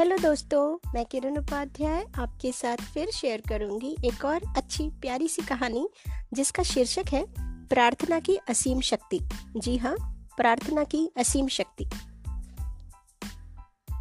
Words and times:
Hello 0.00 0.16
दोस्तों, 0.16 0.90
मैं 0.94 1.06
किरण 1.06 1.36
उपाध्याय 1.36 2.06
आपके 2.18 2.52
साथ 2.52 2.76
फिर 2.76 3.10
शेयर 3.10 3.42
करूँगी 3.48 3.96
एक 4.04 4.24
और 4.24 4.40
अच्छी 4.56 4.88
प्यारी 4.88 5.28
सी 5.28 5.42
कहानी, 5.42 5.88
जिसका 6.34 6.62
शीर्षक 6.62 7.04
है 7.08 7.26
प्रार्थना 7.66 8.20
की 8.20 8.38
असीम 8.48 8.80
शक्ति। 8.80 9.20
जी 9.56 9.76
हाँ 9.76 9.96
प्रार्थना 10.36 10.84
की 10.84 11.12
असीम 11.16 11.48
शक्ति। 11.48 11.84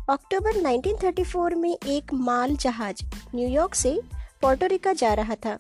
अक्टूबर 0.10 0.58
1934 0.58 1.56
में 1.56 1.78
एक 1.88 2.14
माल 2.14 2.56
जहाज़ 2.56 3.04
न्यूयॉर्क 3.36 3.76
से 3.76 4.02
पोर्टोरिका 4.42 4.94
जा 4.94 5.14
रहा 5.14 5.36
था। 5.36 5.58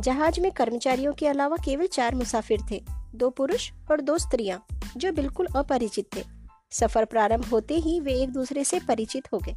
जहाज़ 0.00 0.40
में 0.40 0.52
कर्मचारियों 0.52 1.12
के 1.12 1.26
अलावा 1.26 1.56
केवल 1.64 1.86
चार 1.86 2.14
मुसाफिर 2.14 2.60
थे, 2.70 2.84
दो 3.14 3.30
पुरुष 3.30 3.72
और 3.90 4.00
दो 4.00 4.18
स्त्रियाँ, 4.18 4.66
जो 4.96 5.12
बिल्कुल 5.12 5.46
अपरिचित 5.46 6.08
थे। 6.16 6.24
सफ़र 6.70 7.04
प्रारंभ 7.04 7.44
होते 7.44 7.74
ही 7.74 8.00
वे 8.00 8.14
एक 8.14 8.32
दूसरे 8.32 8.64
से 8.64 8.80
परिचित 8.80 9.32
हो 9.32 9.38
गए। 9.38 9.56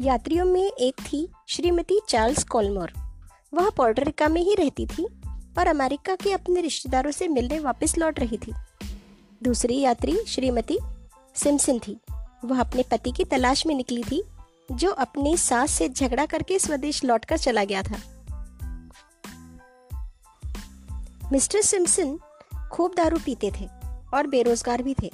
यात्रियों 0.00 0.44
में 0.44 0.72
एक 0.72 0.94
थी 1.00 1.28
श्रीमती 1.48 2.00
चार्ल्स 2.08 2.44
कॉलमोर। 2.44 2.92
वह 3.54 3.70
पोर्टरिका 3.70 4.28
में 4.28 4.42
ही 4.42 4.54
रहती 4.54 4.86
थी 4.86 5.04
और 5.58 5.66
अमेरिका 5.66 6.16
के 6.16 6.32
अपने 6.32 6.60
रिश्तेदारों 6.60 7.10
से 7.10 7.28
मिलने 7.28 7.58
वापस 7.58 7.98
लौट 7.98 8.20
रही 8.20 8.36
थी। 8.36 8.52
दूसरी 9.42 9.80
यात्री 9.80 10.18
श्रीमती 10.28 10.78
सिमसन 11.34 11.78
थी। 11.78 12.00
वह 12.44 12.60
अपने 12.60 12.82
पति 12.82 13.12
की 13.12 13.24
तलाश 13.24 13.66
में 13.66 13.74
निकली 13.74 14.02
थी, 14.02 14.24
जो 14.72 14.90
अपनी 14.90 15.36
सास 15.36 15.70
से 15.70 15.88
झगड़ा 15.88 16.26
करके 16.26 16.58
स्वदेश 16.58 17.04
लौटकर 17.04 17.38
चला 17.38 17.64
गया 17.64 17.82
था। 17.82 17.98
मिस्टर 21.32 21.60
सिमसन 21.60 22.18
खूब 22.72 22.94
दारू 22.96 23.18
पीते 23.18 23.50
थे 23.60 23.68
और 24.14 24.26
बेरोजगार 24.26 24.82
भी 24.82 24.94
थे। 25.02 25.10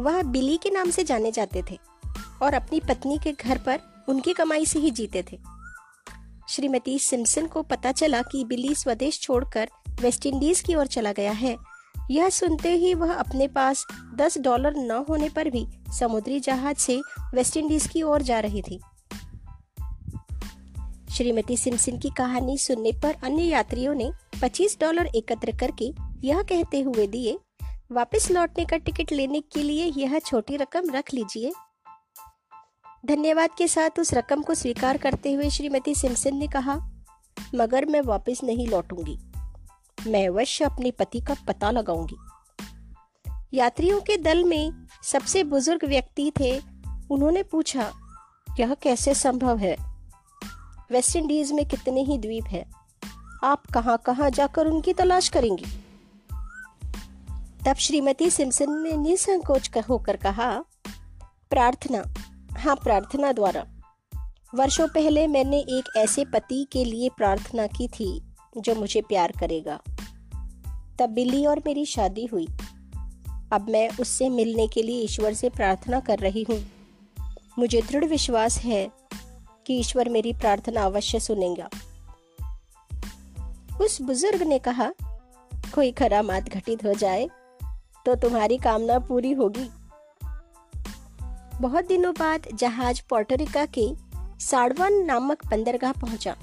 वह 0.00 0.22
बिली 0.22 0.56
के 0.56 0.70
नाम 0.70 0.90
से 0.90 1.04
जाने 1.04 1.32
जाते 1.32 1.64
थे। 1.70 1.97
और 2.42 2.54
अपनी 2.54 2.80
पत्नी 2.80 3.18
के 3.18 3.32
घर 3.32 3.58
पर 3.58 3.80
उनकी 4.08 4.32
कमाई 4.32 4.66
से 4.66 4.78
ही 4.78 4.90
जीते 4.90 5.24
थे। 5.32 5.38
श्रीमती 6.48 6.98
सिम्सन 6.98 7.46
को 7.46 7.62
पता 7.62 7.92
चला 7.92 8.22
कि 8.22 8.44
बिल्ली 8.44 8.74
स्वदेश 8.74 9.20
छोड़कर 9.20 9.68
वेस्ट 10.00 10.26
इंडीज 10.26 10.60
की 10.60 10.74
ओर 10.74 10.86
चला 10.86 11.12
गया 11.12 11.32
है। 11.32 11.56
यह 12.10 12.28
सुनते 12.28 12.72
ही 12.72 12.94
वह 12.94 13.12
अपने 13.12 13.48
पास 13.48 13.86
दस 14.14 14.38
डॉलर 14.38 14.74
न 14.76 15.04
होने 15.08 15.28
पर 15.28 15.50
भी 15.50 15.66
समुद्री 16.00 16.40
जहाज़ 16.40 16.76
से 16.76 17.00
वेस्ट 17.34 17.56
इंडीज 17.56 17.86
की 17.86 18.02
ओर 18.02 18.22
जा 18.22 18.40
रही 18.40 18.62
थी। 18.62 18.80
श्रीमती 21.10 21.56
सिम्सन 21.56 21.98
की 21.98 22.10
कहानी 22.10 22.58
सुनने 22.58 22.92
पर 22.92 23.16
अन्य 23.24 23.42
यात्रियों 23.42 23.94
ने 23.94 24.10
25 24.42 24.78
डॉलर 24.80 25.06
एकत्र 25.06 25.56
करके 25.56 25.94
यह 26.28 26.42
कहते 26.42 26.80
हुए 26.80 27.06
दिए, 27.06 27.38
वापस 27.92 28.30
लौटने 28.30 28.64
का 28.64 28.76
टिकट 28.76 29.12
लेने 29.12 29.40
के 29.40 29.62
लिए 29.62 29.84
यह 29.96 30.18
छोटी 30.18 30.56
रकम 30.56 30.90
रख 30.90 31.14
लीजिए। 31.14 31.52
धन्यवाद 33.06 33.50
के 33.58 33.68
साथ 33.68 33.90
उस 33.98 34.14
रकम 34.14 34.42
को 34.42 34.54
स्वीकार 34.54 34.96
करते 34.96 35.32
हुए 35.32 35.50
श्रीमती 35.50 35.94
सिमसन 35.94 36.36
ने 36.36 36.48
कहा, 36.48 36.90
मगर 37.54 37.86
मैं 37.86 38.00
वापस 38.00 38.40
नहीं 38.44 38.68
लौटूँगी। 38.68 39.18
मैं 40.10 40.28
अवश्य 40.28 40.64
अपने 40.64 40.90
पति 40.90 41.20
का 41.20 41.36
पता 41.46 41.70
लगाऊँगी। 41.70 42.16
यात्रियों 43.54 44.00
के 44.00 44.16
दल 44.16 44.44
में 44.44 44.86
सबसे 45.02 45.44
बुज़ुर्ग 45.44 45.84
व्यक्ति 45.84 46.32
थे। 46.40 46.60
उन्होंने 47.10 47.42
पूछा, 47.42 47.92
यह 48.60 48.74
कैसे 48.74 49.14
संभव 49.14 49.58
है? 49.58 49.76
वेस्ट 50.90 51.16
इंडीज 51.16 51.52
में 51.52 51.66
कितने 51.66 52.02
ही 52.02 52.18
द्वीप 52.18 52.44
हैं। 52.44 52.70
आप 53.44 53.66
कहाँ 53.74 54.02
कहाँ 54.06 54.30
जाकर 54.30 54.66
उनकी 54.66 54.92
तलाश 54.92 55.28
करेंगी? 55.28 55.64
तब 57.66 57.74
श्रीमती 57.74 58.30
सिमसन 58.30 58.70
ने 58.70 58.96
निसंकोच 58.96 59.70
होकर 59.88 60.16
कहा, 60.16 60.64
प्रार्थना 61.50 62.04
हाँ 62.58 62.76
प्रार्थना 62.76 63.32
द्वारा। 63.32 63.64
वर्षों 64.54 64.88
पहले 64.88 65.26
मैंने 65.26 65.58
एक 65.58 65.84
ऐसे 65.96 66.24
पति 66.24 66.66
के 66.72 66.84
लिए 66.84 67.08
प्रार्थना 67.08 67.66
की 67.66 67.88
थी, 67.88 68.20
जो 68.58 68.74
मुझे 68.74 69.00
प्यार 69.00 69.32
करेगा। 69.40 69.80
तब 70.98 71.10
बिल्ली 71.10 71.46
और 71.46 71.62
मेरी 71.66 71.84
शादी 71.84 72.24
हुई। 72.26 72.46
अब 73.52 73.66
मैं 73.70 73.88
उससे 74.00 74.28
मिलने 74.28 74.66
के 74.66 74.82
लिए 74.82 75.02
ईश्वर 75.02 75.34
से 75.34 75.50
प्रार्थना 75.50 76.00
कर 76.00 76.18
रही 76.18 76.46
हूँ। 76.50 76.64
मुझे 77.58 77.82
दृढ़ 77.82 78.04
विश्वास 78.04 78.58
है 78.58 78.90
कि 79.66 79.74
ईश्वर 79.74 80.08
मेरी 80.08 80.32
प्रार्थना 80.32 80.84
अवश्य 80.84 81.20
सुनेगा। 81.20 81.68
उस 83.80 84.02
बुज़ुर्ग 84.02 84.42
ने 84.42 84.58
कहा, 84.58 84.92
कोई 85.74 85.90
करामात 85.92 86.48
घटित 86.48 86.84
हो 86.84 86.94
जाए 86.94 87.28
तो 88.06 88.14
तुम्हारी 88.14 88.56
कामना 88.58 88.98
पूरी 88.98 89.32
होगी। 89.32 89.70
बहुत 91.60 91.86
दिनों 91.86 92.12
बाद 92.18 92.46
जहाज़ 92.54 93.02
पोर्टोरिका 93.08 93.66
के 93.66 93.88
साड़वन 94.44 94.92
नामक 94.92 95.46
बंदरगाह 95.46 95.92
पहुँचा। 95.92 96.36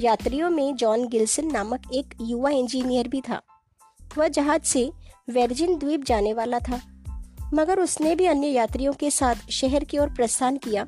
यात्रियों 0.00 0.50
में 0.50 0.76
जॉन 0.76 1.08
गिल्सन 1.08 1.46
नामक 1.46 1.82
एक 1.92 2.14
युवा 2.20 2.50
इंजीनियर 2.50 3.08
भी 3.08 3.20
था। 3.20 3.42
वह 4.18 4.28
जहाज़ 4.28 4.62
से 4.62 4.92
वर्जिन 5.30 5.78
द्वीप 5.78 6.04
जाने 6.04 6.32
वाला 6.32 6.58
था। 6.58 6.80
मगर 7.54 7.80
उसने 7.80 8.16
भी 8.16 8.26
अन्य 8.26 8.46
यात्रियों 8.46 8.92
के 8.92 9.10
साथ 9.10 9.34
शहर 9.50 9.84
की 9.84 9.98
ओर 9.98 10.10
प्रस्थान 10.10 10.56
किया, 10.56 10.84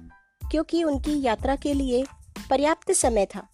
क्योंकि 0.50 0.84
उनकी 0.84 1.22
यात्रा 1.22 1.56
के 1.56 1.74
लिए 1.74 2.04
पर्याप्त 2.50 2.92
समय 2.92 3.26
था। 3.26 3.48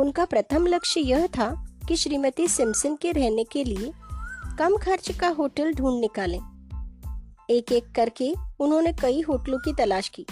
उनका 0.00 0.24
प्रथम 0.24 0.66
लक्ष्य 0.66 1.00
यह 1.00 1.26
था 1.26 1.66
कि 1.88 1.96
श्रीमती 1.96 2.48
सिम्सन 2.48 2.96
के 2.96 3.12
रहने 3.12 3.44
के 3.44 3.64
लिए 3.64 3.92
कम 4.58 4.76
खर्च 4.76 5.18
का 5.18 5.28
होटल 5.28 5.74
ढूंढ 5.74 6.00
निकालें। 6.00 6.59
एक 7.50 7.72
एक 7.72 7.94
करके 7.94 8.34
उन्होंने 8.60 8.92
कई 8.92 9.20
होटलों 9.20 9.58
की 9.58 9.72
तलाश 9.72 10.08
की। 10.08 10.26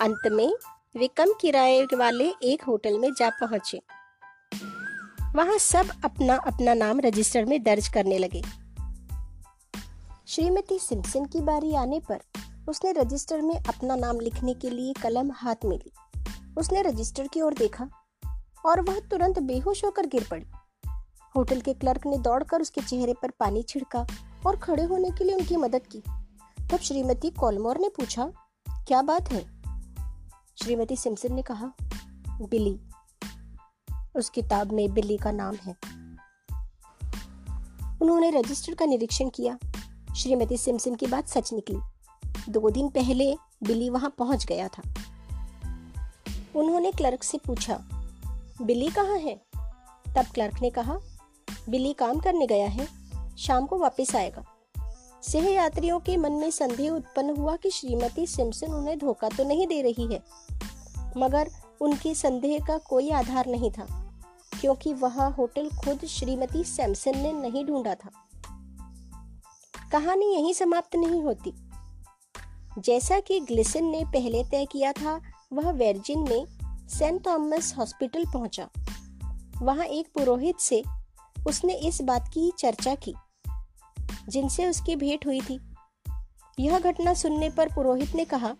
अंत 0.00 0.32
में 0.32 0.54
वे 0.96 1.08
कम 1.08 1.32
किराए 1.40 1.82
वाले 1.82 2.32
एक 2.42 2.62
होटल 2.64 2.98
में 2.98 3.10
जा 3.18 3.30
पहुँचे। 3.30 3.82
वहाँ 5.34 5.58
सब 5.58 5.88
अपना 6.04 6.36
अपना 6.36 6.74
नाम 6.74 7.00
रजिस्टर 7.00 7.44
में 7.44 7.62
दर्ज 7.62 7.88
करने 7.88 8.18
लगे। 8.18 8.42
श्रीमती 10.28 10.78
सिम्सन 10.78 11.24
की 11.24 11.40
बारी 11.40 11.74
आने 11.74 12.00
पर 12.00 12.20
उसने 12.68 12.92
रजिस्टर 12.92 13.42
में 13.42 13.54
अपना 13.54 13.96
नाम 13.96 14.20
लिखने 14.20 14.54
के 14.54 14.70
लिए 14.70 14.92
कलम 14.92 15.30
हाथ 15.32 15.64
में 15.64 15.76
ली। 15.76 15.92
उसने 16.58 16.82
रजिस्टर 16.82 17.28
की 17.28 17.40
ओर 17.40 17.54
देखा 17.54 17.88
और 18.66 18.80
वह 18.80 19.00
तुरंत 19.00 19.38
बेहोश 19.38 19.84
होकर 19.84 20.06
गिर 20.06 20.26
पड़ी। 20.30 20.46
होटल 21.36 21.60
के 21.60 21.74
क्लर्क 21.74 22.06
ने 22.06 22.18
दौड़कर 22.18 22.60
उसके 22.60 22.80
चेहरे 22.80 23.12
पर 23.12 23.30
पानी 23.30 23.62
छिड़का 23.62 24.06
और 24.46 24.56
खड़े 24.56 24.82
होने 24.82 25.10
के 25.10 25.24
लिए 25.24 25.34
उनकी 25.34 25.56
मदद 25.56 25.86
की। 25.86 26.02
तब 26.72 26.78
श्रीमती 26.78 27.30
कॉलमोर 27.30 27.78
ने 27.78 27.88
पूछा, 27.88 28.32
क्या 28.68 29.02
बात 29.02 29.32
है? 29.32 29.62
श्रीमती 30.62 30.96
सिमसन 30.96 31.34
ने 31.34 31.42
कहा, 31.42 31.72
बिली। 32.28 32.80
उस 34.14 34.30
किताब 34.30 34.72
में 34.72 34.94
बिल्ली 34.94 35.16
का 35.16 35.30
नाम 35.30 35.54
है। 35.54 35.76
उन्होंने 38.02 38.30
रजिस्टर 38.30 38.74
का 38.74 38.84
निरीक्षण 38.84 39.28
किया। 39.28 39.58
श्रीमती 40.16 40.56
सिमसन 40.56 40.94
की 40.94 41.06
बात 41.06 41.28
सच 41.28 41.52
निकली। 41.52 41.78
दो 42.48 42.70
दिन 42.70 42.88
पहले 42.88 43.36
बिली 43.62 43.90
वहाँ 43.90 44.14
पहुँच 44.18 44.46
गया 44.46 44.68
था। 44.68 44.82
उन्होंने 46.56 46.92
क्लर्क 46.92 47.22
से 47.22 47.38
पूछा, 47.38 47.76
बिली 48.62 48.90
कहाँ 48.90 49.18
है? 49.18 49.36
तब 50.16 50.24
क्लर्क 50.34 50.60
ने 50.62 50.70
कहा, 50.70 50.98
बिली 51.68 51.92
काम 51.92 52.18
करने 52.18 52.46
गया 52.46 52.68
है। 52.68 52.88
शाम 53.36 53.66
को 53.66 53.78
वापस 53.78 54.16
आएगा। 54.16 54.51
सह 55.22 55.48
यात्रियों 55.48 55.98
के 56.00 56.16
मन 56.16 56.32
में 56.32 56.50
संदेह 56.50 56.90
उत्पन्न 56.90 57.36
हुआ 57.36 57.56
कि 57.56 57.70
श्रीमती 57.70 58.26
सिम्सन 58.26 58.72
उन्हें 58.72 58.98
धोखा 58.98 59.28
तो 59.28 59.44
नहीं 59.44 59.66
दे 59.66 59.80
रही 59.82 60.06
है, 60.12 60.22
मगर 61.16 61.50
उनके 61.80 62.14
संदेह 62.14 62.58
का 62.58 62.78
कोई 62.78 63.10
आधार 63.10 63.46
नहीं 63.46 63.70
था, 63.70 63.86
क्योंकि 64.60 64.92
वह 64.94 65.22
होटल 65.28 65.68
खुद 65.84 66.04
श्रीमती 66.06 66.64
सैमसन 66.64 67.18
ने 67.18 67.32
नहीं 67.32 67.64
ढूंढा 67.64 67.94
था। 67.94 68.10
कहानी 69.92 70.32
यहीं 70.34 70.52
समाप्त 70.52 70.96
नहीं 70.96 71.22
होती। 71.22 71.54
जैसा 72.78 73.20
कि 73.20 73.40
ग्लिसन 73.40 73.84
ने 73.84 74.04
पहले 74.04 74.44
तय 74.44 74.64
किया 74.64 74.92
था, 74.92 75.20
वह 75.52 75.70
वर्जिन 75.72 76.28
में 76.28 76.46
सेंट 76.88 77.26
थॉमस 77.26 77.74
हॉस्पिटल 77.78 78.24
पहुँचा। 78.24 78.68
वहाँ 79.62 79.84
एक 79.86 80.12
पुरोहित 80.14 80.60
से 80.60 80.82
उसने 81.46 81.74
इस 81.78 82.02
बात 82.02 82.28
की 82.28 82.52
चर्चा 82.58 82.94
की। 82.94 83.14
जिनसे 84.28 84.66
उसकी 84.66 84.96
भेंट 84.96 85.26
हुई 85.26 85.40
थी। 85.40 85.60
यह 86.60 86.78
घटना 86.78 87.14
सुनने 87.14 87.50
पर 87.50 87.68
पुरोहित 87.74 88.14
ने 88.14 88.24
कहा, 88.24 88.54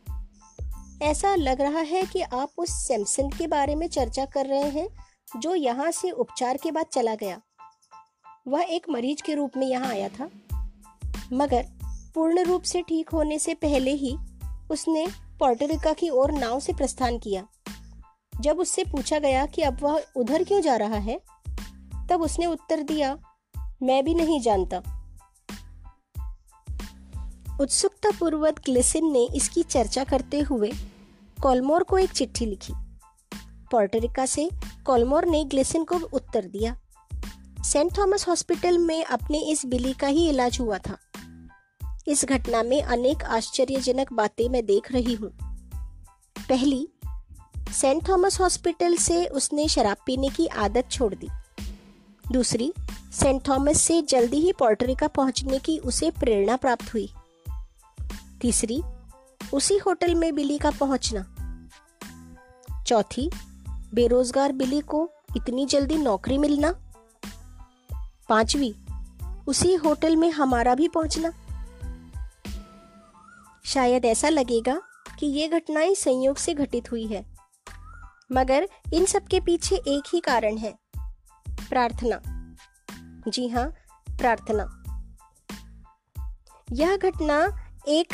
ऐसा 1.02 1.34
लग 1.34 1.60
रहा 1.60 1.80
है 1.80 2.02
कि 2.02 2.20
आप 2.20 2.50
उस 2.58 2.70
सैमसन 2.70 3.28
के 3.28 3.46
बारे 3.46 3.74
में 3.74 3.88
चर्चा 3.88 4.24
कर 4.24 4.46
रहे 4.46 4.68
हैं, 4.70 4.88
जो 5.36 5.54
यहाँ 5.54 5.90
से 5.90 6.10
उपचार 6.10 6.56
के 6.56 6.70
बाद 6.70 6.86
चला 6.86 7.14
गया। 7.14 7.40
वह 8.48 8.62
एक 8.62 8.86
मरीज़ 8.90 9.22
के 9.22 9.34
रूप 9.34 9.50
में 9.56 9.66
यहाँ 9.66 9.86
आया 9.86 10.08
था। 10.08 10.30
मगर 11.32 11.66
पूर्ण 12.14 12.44
रूप 12.44 12.62
से 12.62 12.82
ठीक 12.82 13.10
होने 13.10 13.38
से 13.38 13.54
पहले 13.54 13.90
ही 13.90 14.16
उसने 14.70 15.06
पोर्टरिका 15.38 15.92
की 15.92 16.08
ओर 16.10 16.32
नाव 16.32 16.60
से 16.60 16.72
प्रस्थान 16.72 17.18
किया। 17.18 17.46
जब 18.40 18.58
उससे 18.58 18.84
पूछा 18.84 19.18
गया 19.18 19.46
कि 19.46 19.62
अब 19.62 19.78
वह 19.82 20.02
उधर 20.16 20.44
क्यों 20.44 20.60
जा 20.60 20.76
रहा 20.76 20.98
है, 20.98 21.20
तब 22.10 22.22
उसने 22.22 22.46
उत्तर 22.46 22.82
दिया, 22.82 23.18
मैं 23.82 24.04
भी 24.04 24.14
नहीं 24.14 24.40
जानता। 24.40 25.01
उत्सुकता 27.62 28.10
पूर्वक 28.10 28.60
ग्लिसिन 28.64 29.12
ने 29.12 29.28
इसकी 29.34 29.62
चर्चा 29.62 30.04
करते 30.04 30.40
हुए 30.40 30.72
कॉलमोर 31.42 31.82
को 31.82 31.98
एक 31.98 32.10
चिट्ठी 32.10 32.46
लिखी। 32.46 32.72
पोर्टरिका 33.70 34.26
से 34.26 34.50
कॉलमोर 34.86 35.26
ने 35.26 35.44
ग्लिसिन 35.44 35.84
को 35.84 35.96
उत्तर 35.96 36.44
दिया। 36.44 36.76
सेंट 37.64 37.98
थॉमस 37.98 38.28
हॉस्पिटल 38.28 38.78
में 38.78 39.04
अपने 39.04 39.38
इस 39.38 39.66
बिली 39.66 39.92
का 39.92 40.06
ही 40.06 40.28
इलाज 40.28 40.60
हुआ 40.60 40.78
था। 40.78 40.98
इस 42.08 42.24
घटना 42.24 42.62
में 42.62 42.82
अनेक 42.82 43.24
आश्चर्यजनक 43.24 44.12
बातें 44.12 44.48
मैं 44.48 44.66
देख 44.66 44.92
रही 44.92 45.14
हूँ। 45.14 45.30
पहली, 46.48 46.88
सेंट 47.72 48.08
थॉमस 48.08 48.40
हॉस्पिटल 48.40 48.96
से 48.96 49.26
उसने 49.26 49.68
शराब 49.68 49.96
पीने 50.06 50.28
की 50.28 50.46
आदत 50.46 50.88
छोड़ 50.90 51.14
दी। 51.14 51.28
दूसरी, 52.32 52.72
सेंट 53.12 53.48
थॉमस 53.48 53.80
से 53.80 54.02
जल्दी 54.02 54.36
ही 54.36 54.52
पोर्टरिका 54.52 55.08
पहुँचने 55.08 55.58
की 55.58 55.78
उसे 55.78 56.10
प्रेरणा 56.10 56.56
प्राप्त 56.56 56.94
हुई। 56.94 57.12
तीसरी, 58.42 58.82
उसी 59.52 59.76
होटल 59.78 60.14
में 60.14 60.34
बिली 60.34 60.58
का 60.58 60.70
पहुँचना। 60.70 61.22
चौथी, 62.86 63.30
बेरोजगार 63.94 64.52
बिली 64.52 64.80
को 64.80 65.10
इतनी 65.36 65.66
जल्दी 65.66 65.96
नौकरी 65.96 66.38
मिलना। 66.38 66.72
पांचवी, 68.28 68.74
उसी 69.46 69.74
होटल 69.74 70.16
में 70.16 70.30
हमारा 70.30 70.74
भी 70.74 70.88
पहुँचना। 70.88 71.32
शायद 73.64 74.04
ऐसा 74.04 74.28
लगेगा 74.28 74.80
कि 75.18 75.26
ये 75.26 75.48
घटनाएँ 75.48 75.94
संयोग 75.94 76.36
से 76.36 76.54
घटित 76.54 76.90
हुई 76.90 77.06
है, 77.06 77.24
मगर 78.32 78.68
इन 78.92 79.04
सब 79.04 79.26
के 79.26 79.40
पीछे 79.40 79.76
एक 79.76 80.10
ही 80.12 80.20
कारण 80.20 80.56
है, 80.56 80.74
प्रार्थना। 81.68 82.20
जी 83.28 83.48
हाँ 83.48 83.68
प्रार्थना। 84.10 84.66
यह 86.72 86.96
घटना 86.96 87.40
एक 87.88 88.12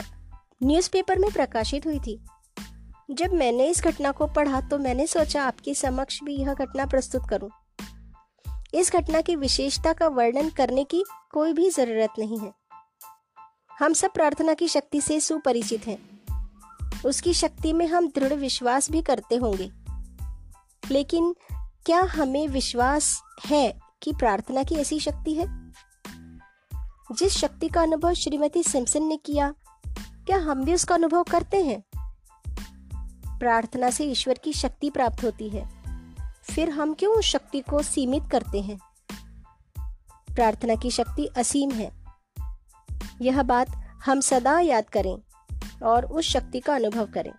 न्यूज़पेपर 0.62 1.18
में 1.18 1.32
प्रकाशित 1.32 1.86
हुई 1.86 1.98
थी। 1.98 2.24
जब 3.10 3.32
मैंने 3.32 3.66
इस 3.66 3.82
घटना 3.82 4.12
को 4.12 4.26
पढ़ा 4.26 4.60
तो 4.60 4.78
मैंने 4.78 5.06
सोचा, 5.06 5.44
आपके 5.44 5.74
समक्ष 5.74 6.22
भी 6.22 6.36
यह 6.36 6.54
घटना 6.54 6.86
प्रस्तुत 6.86 7.22
करूँ। 7.30 7.50
इस 8.74 8.92
घटना 8.92 9.20
की 9.20 9.36
विशेषता 9.36 9.92
का 9.92 10.08
वर्णन 10.08 10.50
करने 10.50 10.84
की 10.84 11.04
कोई 11.32 11.52
भी 11.52 11.70
ज़रूरत 11.70 12.10
नहीं 12.18 12.38
है। 12.38 12.52
हम 13.78 13.92
सब 13.92 14.12
प्रार्थना 14.12 14.54
की 14.54 14.68
शक्ति 14.68 15.00
से 15.00 15.20
सुपरिचित 15.20 15.86
हैं। 15.86 16.18
उसकी 17.06 17.34
शक्ति 17.34 17.72
में 17.72 17.86
हम 17.86 18.08
दृढ़ 18.08 18.32
विश्वास 18.32 18.90
भी 18.90 19.02
करते 19.02 19.36
होंगे। 19.36 19.70
लेकिन 20.90 21.36
क्या 21.86 22.00
हमें 22.00 22.48
विश्वास 22.48 23.22
है 23.46 23.80
कि 24.02 24.12
प्रार्थना 24.12 24.62
की 24.62 24.74
ऐसी 24.74 25.00
शक्ति 25.00 25.34
है? 25.34 25.72
जिस 27.12 27.32
शक्ति 27.32 27.68
का 27.68 27.82
अनुभव 27.82 28.14
श्रीमती 28.14 28.62
सिम्पसन 28.62 29.02
ने 29.02 29.16
किया 29.16 29.54
क्या 30.28 30.38
हम 30.38 30.64
भी 30.64 30.74
उसका 30.74 30.94
अनुभव 30.94 31.22
करते 31.22 31.64
हैं? 31.64 31.84
प्रार्थना 33.38 33.90
से 33.90 34.04
ईश्वर 34.04 34.38
की 34.44 34.52
शक्ति 34.52 34.90
प्राप्त 34.90 35.24
होती 35.24 35.48
है। 35.48 35.70
फिर 36.42 36.70
हम 36.70 36.94
क्यों 36.94 37.14
उस 37.14 37.24
शक्ति 37.24 37.60
को 37.60 37.82
सीमित 37.82 38.22
करते 38.32 38.60
हैं? 38.60 38.78
प्रार्थना 40.34 40.74
की 40.74 40.90
शक्ति 40.90 41.26
असीम 41.26 41.70
है। 41.70 41.92
यह 43.22 43.42
बात 43.42 43.68
हम 44.06 44.20
सदा 44.20 44.60
याद 44.60 44.90
करें 44.90 45.18
और 45.82 46.04
उस 46.04 46.24
शक्ति 46.24 46.60
का 46.60 46.74
अनुभव 46.74 47.06
करें। 47.06 47.32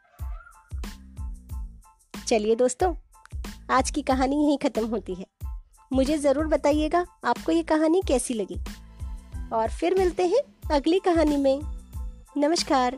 चलिए 2.28 2.56
दोस्तों, 2.56 2.96
आज 3.72 3.92
की 3.92 4.02
कहानी 4.02 4.46
यहीं 4.46 4.58
खत्म 4.58 4.88
होती 4.88 5.16
है। 5.16 5.28
मुझे 5.94 6.18
ज़रूर 6.18 6.48
बताइएगा 6.48 7.06
आपको 7.26 7.52
ये 7.52 7.64
कहानी 7.64 8.02
कैसी 8.08 8.34
लगी। 8.34 8.60
और 9.54 9.70
फिर 9.70 9.98
मिलते 9.98 10.28
हैं 10.28 10.70
अगली 10.76 11.00
कहानी 11.00 11.38
में। 11.38 11.79
नमस्कार। 12.42 12.96